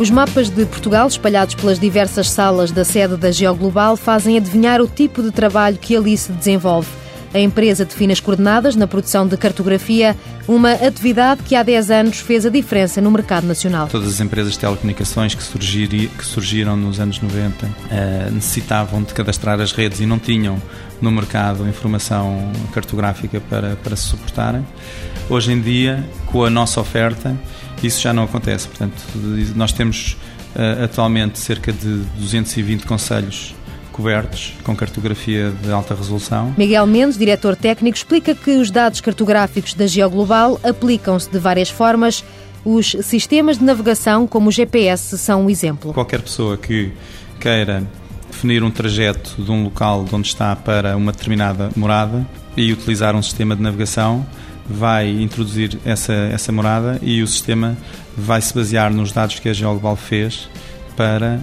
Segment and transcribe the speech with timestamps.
[0.00, 4.88] Os mapas de Portugal, espalhados pelas diversas salas da sede da Geoglobal, fazem adivinhar o
[4.88, 6.88] tipo de trabalho que ali se desenvolve.
[7.32, 10.16] A empresa define as coordenadas na produção de cartografia,
[10.48, 13.86] uma atividade que há 10 anos fez a diferença no mercado nacional.
[13.86, 19.14] Todas as empresas de telecomunicações que, surgir, que surgiram nos anos 90 eh, necessitavam de
[19.14, 20.60] cadastrar as redes e não tinham
[21.00, 24.66] no mercado informação cartográfica para, para se suportarem.
[25.28, 27.38] Hoje em dia, com a nossa oferta,
[27.80, 28.66] isso já não acontece.
[28.66, 29.00] Portanto,
[29.54, 30.16] nós temos
[30.56, 33.54] uh, atualmente cerca de 220 conselhos
[33.90, 36.54] cobertos com cartografia de alta resolução.
[36.56, 42.24] Miguel Mendes, diretor técnico, explica que os dados cartográficos da Geoglobal aplicam-se de várias formas.
[42.64, 45.92] Os sistemas de navegação, como o GPS, são um exemplo.
[45.92, 46.92] Qualquer pessoa que
[47.38, 47.82] queira
[48.30, 53.14] definir um trajeto de um local de onde está para uma determinada morada e utilizar
[53.16, 54.26] um sistema de navegação
[54.66, 57.76] vai introduzir essa, essa morada e o sistema
[58.16, 60.48] vai se basear nos dados que a GeoGlobal fez
[61.00, 61.40] para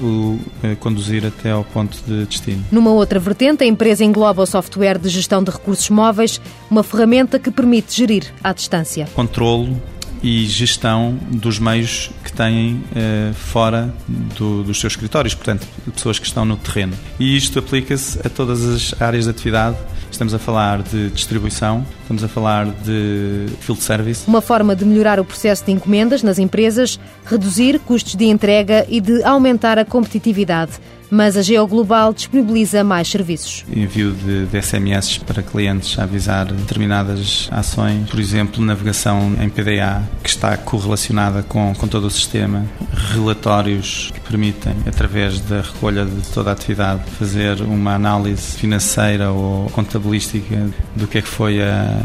[0.00, 2.64] uh, o uh, conduzir até ao ponto de destino.
[2.72, 7.38] Numa outra vertente, a empresa engloba o software de gestão de recursos móveis, uma ferramenta
[7.38, 9.06] que permite gerir à distância.
[9.14, 9.78] Controlo
[10.22, 16.26] e gestão dos meios que têm uh, fora do, dos seus escritórios, portanto, pessoas que
[16.26, 16.94] estão no terreno.
[17.20, 19.76] E isto aplica-se a todas as áreas de atividade
[20.14, 24.22] Estamos a falar de distribuição, estamos a falar de field service.
[24.28, 29.00] Uma forma de melhorar o processo de encomendas nas empresas, reduzir custos de entrega e
[29.00, 30.74] de aumentar a competitividade
[31.10, 33.64] mas a Geoglobal disponibiliza mais serviços.
[33.70, 40.02] Envio de, de SMS para clientes a avisar determinadas ações, por exemplo, navegação em PDA,
[40.22, 42.64] que está correlacionada com, com todo o sistema,
[43.12, 49.66] relatórios que permitem, através da recolha de toda a atividade, fazer uma análise financeira ou
[49.70, 51.96] contabilística do que é que foi a,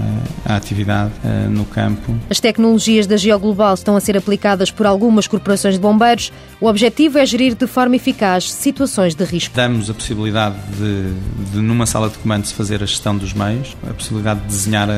[0.45, 2.15] a atividade uh, no campo.
[2.29, 6.31] As tecnologias da Geoglobal estão a ser aplicadas por algumas corporações de bombeiros.
[6.61, 9.55] O objetivo é gerir de forma eficaz situações situações de risco.
[9.55, 13.75] Damos a possibilidade de, de numa sala de comando, se fazer a gestão dos meios,
[13.89, 14.93] a possibilidade de desenhar a,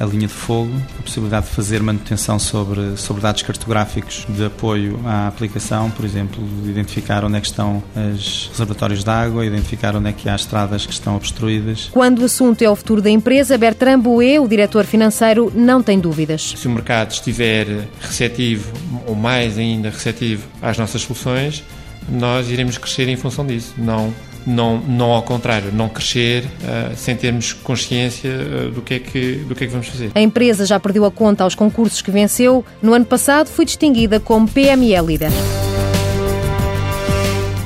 [0.00, 4.46] a, a, linha de fogo, a possibilidade de fazer manutenção sobre, sobre dados cartográficos de
[4.46, 7.82] apoio à aplicação, por exemplo, de identificar onde é que estão
[8.14, 11.90] os reservatórios de água, identificar onde é que há estradas que estão obstruídas.
[11.92, 15.98] Quando o assunto é o futuro da empresa, Bertrand Bouet, o diretor financeiro, não tem
[15.98, 16.54] dúvidas.
[16.56, 18.72] Se o mercado estiver receptivo,
[19.06, 21.62] ou mais ainda receptivo às nossas soluções,
[22.08, 24.12] nós iremos crescer em função disso, não
[24.46, 29.36] não, não ao contrário, não crescer uh, sem termos consciência uh, do, que é que,
[29.36, 30.10] do que é que vamos fazer.
[30.14, 32.64] A empresa já perdeu a conta aos concursos que venceu.
[32.82, 35.30] No ano passado foi distinguida como PME Líder.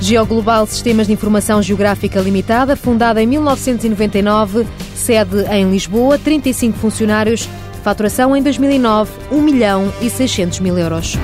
[0.00, 4.64] Geoglobal Sistemas de Informação Geográfica Limitada, fundada em 1999,
[4.94, 7.48] sede em Lisboa, 35 funcionários,
[7.82, 11.18] faturação em 2009, 1 milhão e 600 mil euros.